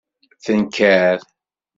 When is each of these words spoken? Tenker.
Tenker. 0.43 1.19